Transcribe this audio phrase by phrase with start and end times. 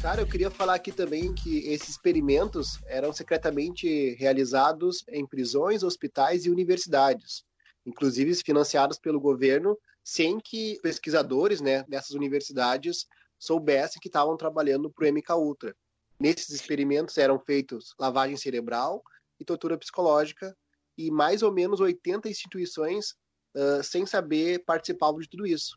[0.00, 6.44] Cara, eu queria falar aqui também que esses experimentos eram secretamente realizados em prisões, hospitais
[6.44, 7.44] e universidades,
[7.84, 13.06] inclusive financiados pelo governo, sem que pesquisadores né, dessas universidades
[13.38, 15.74] soubessem que estavam trabalhando para o MK Ultra.
[16.20, 19.02] Nesses experimentos eram feitos lavagem cerebral
[19.40, 20.56] e tortura psicológica,
[20.96, 23.10] e mais ou menos 80 instituições,
[23.54, 25.76] uh, sem saber, participavam de tudo isso.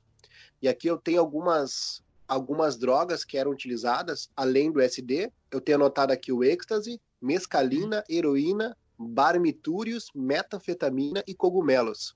[0.62, 5.32] E aqui eu tenho algumas, algumas drogas que eram utilizadas, além do SD.
[5.52, 12.16] Eu tenho anotado aqui o êxtase, mescalina, heroína, barbitúrios, metanfetamina e cogumelos.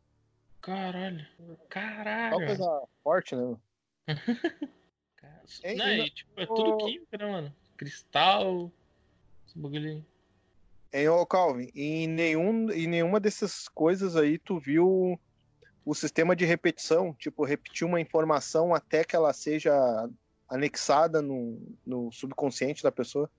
[0.62, 1.26] Caralho.
[1.68, 2.38] Caralho.
[2.38, 3.58] Uma coisa forte, né?
[5.76, 7.56] Não, é, tipo, é tudo química, né, mano?
[7.78, 8.72] Cristal,
[9.48, 10.06] esse bagulho
[10.94, 15.20] Hein, ô Calvin, em, nenhum, em nenhuma dessas coisas aí tu viu
[15.86, 19.74] o sistema de repetição, tipo, repetir uma informação até que ela seja
[20.48, 23.30] anexada no, no subconsciente da pessoa?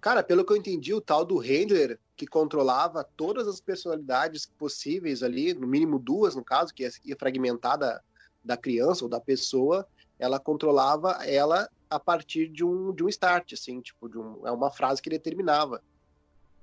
[0.00, 5.22] Cara, pelo que eu entendi, o tal do Handler, que controlava todas as personalidades possíveis
[5.22, 8.00] ali, no mínimo duas, no caso, que ia fragmentar da,
[8.44, 9.86] da criança ou da pessoa,
[10.18, 14.50] ela controlava ela a partir de um, de um start, assim, tipo, de um, é
[14.50, 15.82] uma frase que determinava.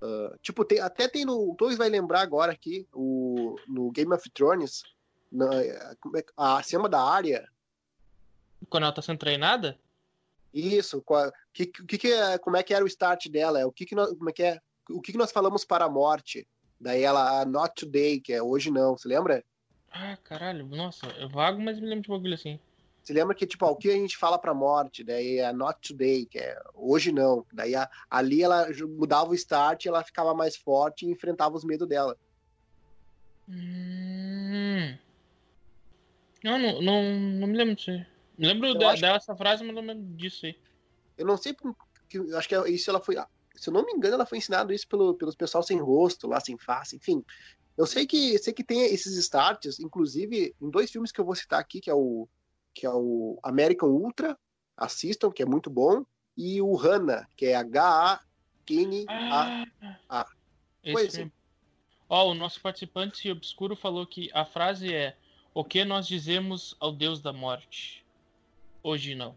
[0.01, 1.55] Uh, tipo, tem, até tem no.
[1.55, 3.32] Torres vai lembrar agora aqui, o,
[3.67, 4.83] no Game of Thrones,
[5.31, 5.95] na, é,
[6.37, 7.47] a da área.
[8.69, 9.77] Quando ela tá sendo treinada?
[10.53, 13.65] Isso, qual, que, que, que é, como é que era o start dela?
[13.65, 15.89] O que, que nós, como é que é, o que, que nós falamos para a
[15.89, 16.47] morte?
[16.79, 19.43] Daí ela, ah, not today, que é hoje não, você lembra?
[19.91, 22.59] Ah, caralho, nossa, eu vago, mas me lembro de bagulho assim.
[23.03, 25.77] Você lembra que, tipo, ó, o que a gente fala pra morte, daí é not
[25.81, 27.45] today, que é hoje não.
[27.51, 28.67] Daí a, ali ela
[28.97, 32.17] mudava o start, ela ficava mais forte e enfrentava os medos dela.
[33.47, 34.97] Hum...
[36.43, 38.05] Não, não, não, não me lembro disso aí.
[38.37, 40.57] Me lembro dessa frase, mas não me lembro disso aí.
[41.17, 42.17] Eu não sei porque.
[42.17, 43.15] Eu acho que isso ela foi.
[43.55, 46.39] Se eu não me engano, ela foi ensinado isso pelo, pelos pessoal sem rosto, lá
[46.39, 47.23] sem face, enfim.
[47.77, 51.35] Eu sei que sei que tem esses starts, inclusive em dois filmes que eu vou
[51.35, 52.27] citar aqui, que é o
[52.73, 54.37] que é o American Ultra,
[54.75, 56.03] assistam, que é muito bom,
[56.35, 58.25] e o Hana, que é H-A-N-A-A.
[60.09, 60.25] Ah,
[60.91, 61.31] Foi assim.
[62.09, 65.15] Ó, o nosso participante obscuro falou que a frase é
[65.53, 68.05] o que nós dizemos ao Deus da morte?
[68.81, 69.35] Hoje não.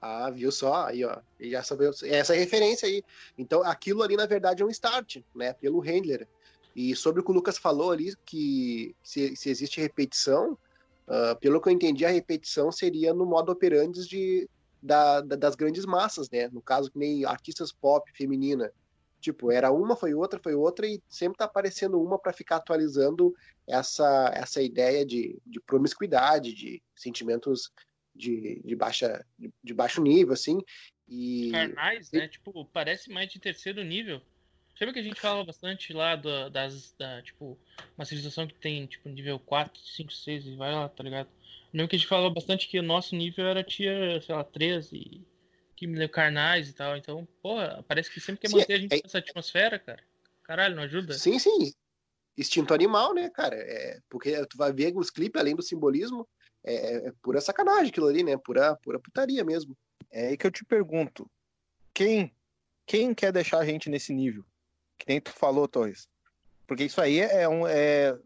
[0.00, 0.86] Ah, viu só?
[0.86, 1.18] Aí, ó.
[1.40, 3.02] E já sabeu essa referência aí.
[3.38, 5.52] Então, aquilo ali, na verdade, é um start, né?
[5.54, 6.28] Pelo Handler.
[6.74, 10.58] E sobre o que o Lucas falou ali, que se, se existe repetição,
[11.06, 14.50] Uh, pelo que eu entendi, a repetição seria no modo operandi de,
[14.82, 16.48] da, da, das grandes massas, né?
[16.48, 18.72] No caso, que nem artistas pop feminina.
[19.20, 23.34] Tipo, era uma, foi outra, foi outra, e sempre tá aparecendo uma para ficar atualizando
[23.66, 27.72] essa, essa ideia de, de promiscuidade, de sentimentos
[28.14, 30.60] de, de, baixa, de, de baixo nível, assim.
[31.08, 31.50] E...
[31.50, 32.28] Carnais, né?
[32.28, 34.20] Tipo, parece mais de terceiro nível.
[34.78, 37.58] Sabe que a gente fala bastante lá das, da, tipo,
[37.96, 41.28] uma civilização que tem, tipo, nível 4, 5, 6 e vai lá, tá ligado?
[41.72, 45.22] Lembro que a gente falava bastante que o nosso nível era tier, sei lá, 13,
[45.76, 46.96] que me carnais e tal.
[46.96, 50.02] Então, porra, parece que sempre quer sim, manter a gente é, nessa atmosfera, cara.
[50.42, 51.14] Caralho, não ajuda?
[51.14, 51.72] Sim, sim.
[52.36, 53.56] Instinto animal, né, cara?
[53.56, 56.26] É, porque tu vai ver os clipes, além do simbolismo,
[56.64, 58.36] é, é pura sacanagem aquilo ali, né?
[58.36, 59.76] Pura, pura putaria mesmo.
[60.10, 61.30] É aí que eu te pergunto:
[61.92, 62.34] quem,
[62.86, 64.44] quem quer deixar a gente nesse nível?
[64.98, 66.08] Que nem tu falou, Torres.
[66.66, 67.66] Porque isso aí é um.
[67.66, 68.18] É,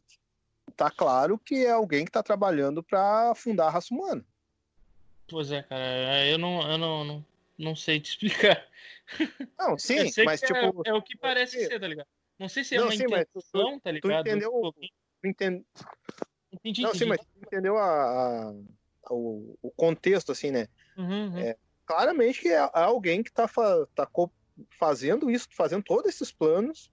[0.77, 4.25] tá claro que é alguém que tá trabalhando para fundar a raça humana.
[5.29, 6.27] Pois é, cara.
[6.27, 7.25] Eu não, eu não, não,
[7.61, 8.67] não sei te explicar.
[9.59, 10.83] Não, sim, mas é, tipo.
[10.87, 12.09] É, é, o que parece é, ser, tá ligado?
[12.39, 14.25] Não sei se é não, uma sim, intenção, tu, tá ligado?
[14.25, 14.51] Tu entendeu.
[14.51, 14.89] Tu.
[15.23, 16.99] Entendi, não, entendi.
[16.99, 20.67] sim, mas tu entendeu a, a, o, o contexto, assim, né?
[20.97, 21.39] Uhum, uhum.
[21.39, 23.47] É, claramente que é alguém que tá,
[23.95, 24.09] tá
[24.71, 26.91] fazendo isso, fazendo todos esses planos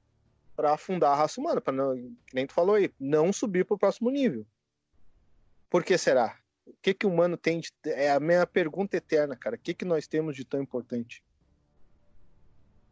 [0.56, 1.96] para afundar a raça humana, para não,
[2.34, 4.46] nem tu falou aí, não subir para o próximo nível.
[5.70, 6.38] Por que será?
[6.68, 9.56] O que que o humano tem de, é a minha pergunta eterna, cara.
[9.56, 11.24] O que que nós temos de tão importante?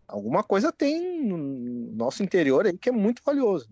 [0.08, 3.70] Alguma coisa tem no nosso interior aí que é muito valioso.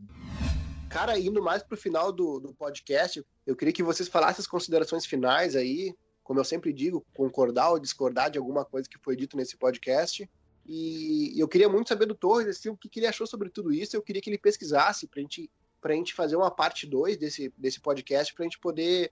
[0.90, 5.06] Cara, indo mais pro final do, do podcast, eu queria que vocês falassem as considerações
[5.06, 9.36] finais aí, como eu sempre digo, concordar ou discordar de alguma coisa que foi dito
[9.36, 10.30] nesse podcast.
[10.66, 13.74] E eu queria muito saber do Torres assim, o que, que ele achou sobre tudo
[13.74, 13.96] isso.
[13.96, 15.50] Eu queria que ele pesquisasse para gente,
[15.84, 19.12] a gente fazer uma parte 2 desse, desse podcast, para a gente poder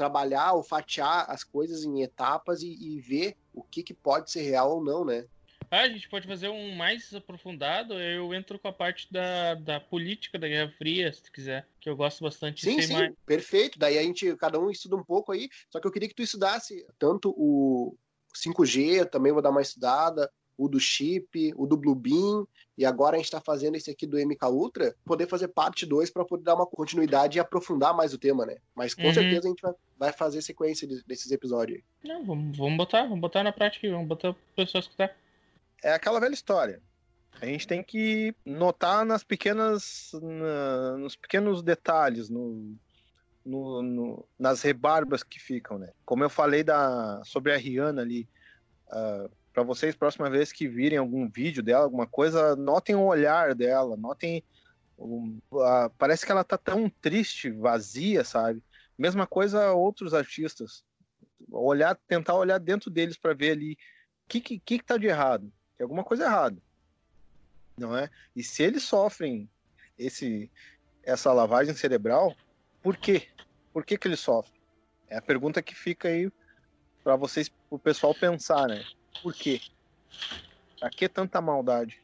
[0.00, 4.40] trabalhar ou fatiar as coisas em etapas e, e ver o que, que pode ser
[4.40, 5.26] real ou não, né?
[5.70, 7.92] Ah, a gente pode fazer um mais aprofundado.
[8.00, 11.90] Eu entro com a parte da, da política da Guerra Fria, se tu quiser, que
[11.90, 12.64] eu gosto bastante.
[12.64, 13.14] Sim, sim, mais.
[13.26, 13.78] perfeito.
[13.78, 15.50] Daí a gente, cada um estuda um pouco aí.
[15.68, 17.94] Só que eu queria que tu estudasse tanto o,
[18.34, 20.30] 5G, também vou dar uma estudada,
[20.60, 22.46] o do chip, o do Bluebeam,
[22.76, 26.10] e agora a gente está fazendo esse aqui do MK Ultra, poder fazer parte 2
[26.10, 28.58] para poder dar uma continuidade e aprofundar mais o tema, né?
[28.74, 29.14] Mas com uhum.
[29.14, 31.82] certeza a gente vai, vai fazer sequência desses episódios.
[32.04, 35.16] Não, vamos, vamos botar, vamos botar na prática, vamos botar para pessoas escutar.
[35.82, 36.82] É aquela velha história.
[37.40, 42.76] A gente tem que notar nas pequenas, na, nos pequenos detalhes, no,
[43.46, 45.90] no, no, nas rebarbas que ficam, né?
[46.04, 48.28] Como eu falei da, sobre a Rihanna ali,
[48.88, 53.54] uh, para vocês, próxima vez que virem algum vídeo dela, alguma coisa, notem o olhar
[53.54, 54.44] dela, notem.
[54.98, 58.62] Um, uh, parece que ela tá tão triste, vazia, sabe?
[58.98, 60.84] Mesma coisa outros artistas.
[61.50, 63.76] Olhar, tentar olhar dentro deles para ver ali o
[64.28, 65.50] que, que, que tá de errado.
[65.76, 66.58] Tem alguma coisa errada.
[67.78, 68.10] Não é?
[68.36, 69.48] E se eles sofrem
[69.98, 70.50] esse,
[71.02, 72.36] essa lavagem cerebral,
[72.82, 73.26] por quê?
[73.72, 74.60] Por que, que eles sofrem?
[75.08, 76.30] É a pergunta que fica aí
[77.02, 78.84] para vocês, o pessoal pensar, né?
[79.22, 79.60] Por quê?
[80.78, 82.00] Pra que tanta maldade?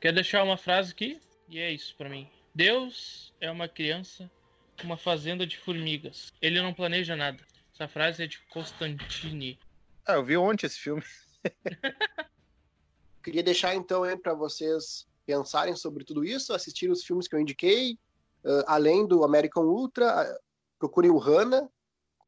[0.00, 1.20] Quer deixar uma frase aqui?
[1.48, 2.28] E é isso para mim.
[2.54, 4.30] Deus é uma criança
[4.78, 6.32] com uma fazenda de formigas.
[6.40, 7.42] Ele não planeja nada.
[7.74, 9.58] Essa frase é de Constantine.
[10.06, 11.02] Ah, eu vi ontem esse filme.
[13.22, 17.98] Queria deixar então para vocês pensarem sobre tudo isso, assistirem os filmes que eu indiquei,
[18.44, 20.38] uh, além do American Ultra, uh,
[20.78, 21.68] procurem o Hannah,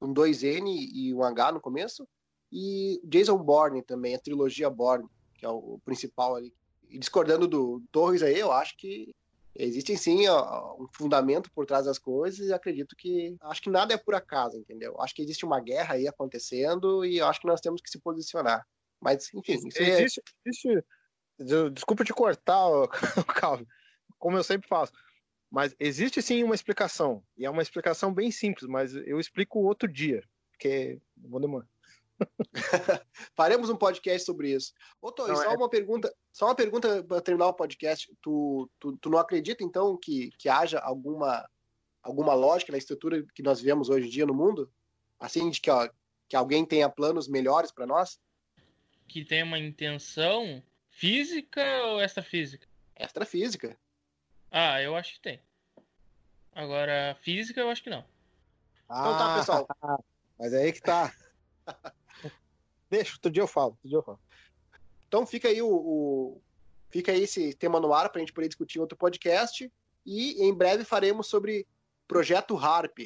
[0.01, 2.09] com dois N e um H no começo,
[2.52, 6.52] e Jason Bourne também, a trilogia Bourne, que é o principal ali.
[6.88, 9.14] E discordando do Torres aí, eu acho que
[9.58, 13.96] existem sim um fundamento por trás das coisas e acredito que acho que nada é
[13.96, 15.00] por acaso, entendeu?
[15.00, 18.66] Acho que existe uma guerra aí acontecendo e acho que nós temos que se posicionar.
[19.00, 20.48] Mas, enfim, isso é existe, é...
[20.48, 20.84] existe...
[21.72, 22.66] Desculpa te cortar,
[23.40, 23.66] Calvin,
[24.19, 24.93] como eu sempre faço.
[25.50, 27.22] Mas existe sim uma explicação.
[27.37, 31.66] E é uma explicação bem simples, mas eu explico outro dia, porque vou demorar.
[33.35, 34.73] Faremos um podcast sobre isso.
[35.01, 35.57] Ô, Tô, não, só é...
[35.57, 38.13] uma pergunta, só uma pergunta para terminar o podcast.
[38.23, 41.49] Tu, tu, tu não acredita, então, que, que haja alguma,
[42.03, 44.71] alguma lógica na estrutura que nós vivemos hoje em dia no mundo?
[45.19, 45.89] Assim, de que, ó,
[46.29, 48.19] que alguém tenha planos melhores para nós?
[49.09, 52.67] Que tenha uma intenção física ou extrafísica?
[52.99, 53.79] Extrafísica.
[54.51, 55.41] Ah, eu acho que tem.
[56.55, 58.05] Agora, física eu acho que não.
[58.89, 59.69] Ah, então tá, pessoal.
[60.39, 61.13] Mas é aí que tá.
[62.91, 64.21] Deixa, outro dia eu falo, outro dia eu falo.
[65.09, 66.43] Então fica aí o, o
[66.91, 69.71] fica aí esse tema no ar para a gente poder discutir em outro podcast
[70.05, 71.67] e em breve faremos sobre
[72.06, 72.99] projeto Harp.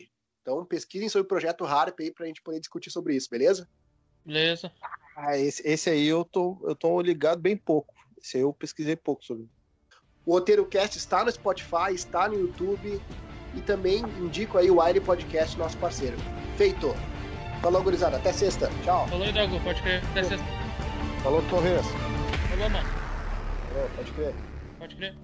[0.43, 3.69] Então pesquisem sobre o projeto Harp aí para a gente poder discutir sobre isso, beleza?
[4.25, 4.73] Beleza.
[5.17, 7.94] Ah, esse, esse aí eu tô, eu tô ligado bem pouco.
[8.23, 9.49] Esse aí eu pesquisei pouco sobre.
[10.26, 13.00] O Roteiro Cast está no Spotify, está no YouTube
[13.56, 16.17] e também indico aí o Aire Podcast, nosso parceiro.
[16.56, 16.88] Feito!
[17.62, 18.17] Falou, gurizada.
[18.17, 18.71] Até sexta.
[18.83, 19.07] Tchau.
[19.09, 19.61] Falou, Dago.
[19.61, 20.03] Pode crer.
[20.11, 20.47] Até sexta.
[21.23, 21.87] Falou, Torres.
[22.49, 22.89] Falou, mano.
[23.69, 24.35] Falou, pode crer.
[24.79, 25.15] Pode crer.